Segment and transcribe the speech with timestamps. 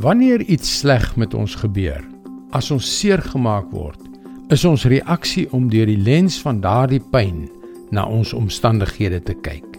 [0.00, 2.00] Wanneer iets sleg met ons gebeur,
[2.56, 4.00] as ons seer gemaak word,
[4.48, 7.42] is ons reaksie om deur die lens van daardie pyn
[7.92, 9.76] na ons omstandighede te kyk.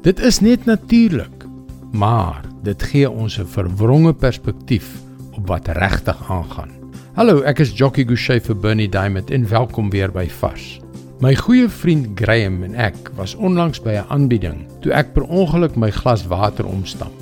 [0.00, 1.44] Dit is net natuurlik,
[1.92, 4.88] maar dit gee ons 'n verwronge perspektief
[5.36, 6.72] op wat regtig aangaan.
[7.12, 10.80] Hallo, ek is Jockey Gouchee vir Bernie Diamond en welkom weer by Vars.
[11.20, 15.76] My goeie vriend Graham en ek was onlangs by 'n aanbieding toe ek per ongeluk
[15.76, 17.21] my glas water omstamp.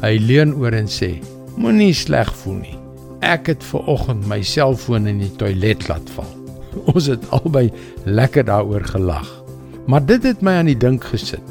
[0.00, 1.18] Hy leun oor en sê:
[1.60, 2.76] Moenie sleg voel nie.
[3.20, 6.28] Ek het ver oggend my selfoon in die toilet laat val.
[6.94, 7.66] Ons het albei
[8.08, 9.28] lekker daaroor gelag.
[9.84, 11.44] Maar dit het my aan die dink gesit.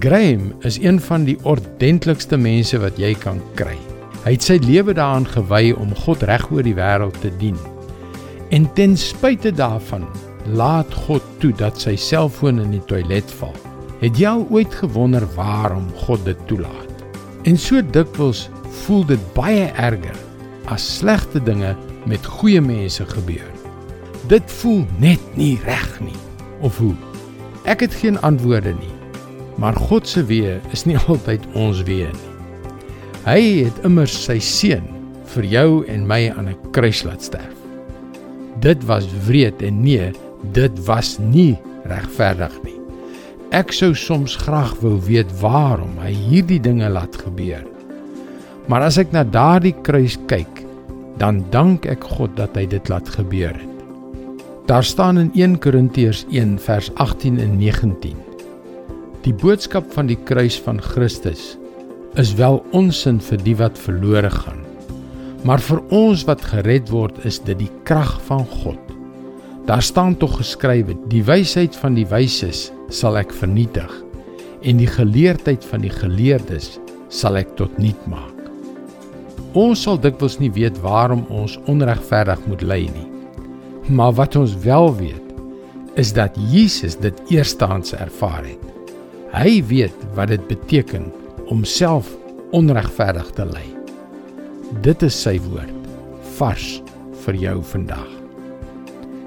[0.00, 3.76] Graham is een van die ordentlikste mense wat jy kan kry.
[4.22, 7.58] Hy het sy lewe daaraan gewy om God reg oor die wêreld te dien.
[8.56, 10.06] En ten spyte daarvan
[10.56, 13.52] laat God toe dat sy selfoon in die toilet val.
[14.00, 16.91] Het jy al ooit gewonder waarom God dit toelaat?
[17.42, 18.46] En so dikwels
[18.84, 20.18] voel dit baie erger
[20.70, 21.74] as slegte dinge
[22.06, 23.48] met goeie mense gebeur.
[24.30, 26.18] Dit voel net nie reg nie.
[26.62, 26.94] Of hoe?
[27.66, 28.94] Ek het geen antwoorde nie.
[29.58, 32.30] Maar God se weë is nie altyd ons weë nie.
[33.26, 34.86] Hy het immers sy seun
[35.34, 37.58] vir jou en my aan 'n kruis laat sterf.
[38.60, 40.12] Dit was wreed en nee,
[40.52, 42.81] dit was nie regverdig nie.
[43.52, 47.66] Ek sou soms graag wou weet waarom hy hierdie dinge laat gebeur.
[48.64, 50.62] Maar as ek na daardie kruis kyk,
[51.20, 53.68] dan dank ek God dat hy dit laat gebeur het.
[54.70, 58.16] Daar staan in 1 Korintiërs 1 vers 18 en 19.
[59.28, 61.58] Die boodskap van die kruis van Christus
[62.16, 64.64] is wel onsin vir die wat verlore gaan.
[65.44, 68.80] Maar vir ons wat gered word, is dit die krag van God.
[69.68, 73.92] Daar staan tog geskrywe: Die wysheid van die wyses sal ek vernietig
[74.62, 76.76] en die geleerdheid van die geleerdes
[77.12, 78.30] sal ek tot niet maak.
[79.58, 83.08] Ons sal dikwels nie weet waarom ons onregverdig moet ly nie.
[83.92, 85.32] Maar wat ons wel weet,
[86.00, 88.64] is dat Jesus dit eerstehands ervaar het.
[89.34, 91.10] Hy weet wat dit beteken
[91.52, 92.08] om self
[92.56, 93.66] onregverdig te ly.
[94.84, 95.92] Dit is sy woord
[96.38, 96.80] vars
[97.26, 98.21] vir jou vandag.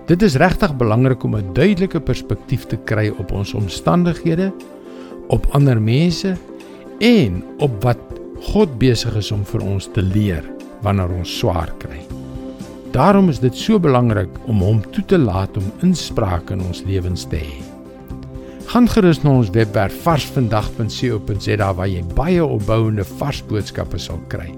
[0.06, 4.54] Dit is regtig belangrik om 'n duidelike perspektief te kry op ons omstandighede,
[5.28, 6.38] op ander mense
[7.00, 7.98] en op wat
[8.42, 10.44] God besig is om vir ons te leer
[10.82, 12.06] wanneer ons swaar kry.
[12.92, 17.24] Daarom is dit so belangrik om hom toe te laat om inspraak in ons lewens
[17.24, 17.58] te hê.
[18.66, 24.54] Gaan gerus na ons webwerf varsvandag.co.za waar jy baie opbouende vars boodskappe sal kry.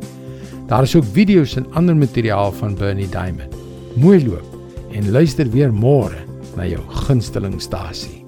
[0.67, 3.55] Daar is ook video's en ander materiaal van Bernie Diamond.
[3.95, 4.56] Mooi loop
[4.91, 6.23] en luister weer môre
[6.55, 8.26] na jou gunstelingstasie.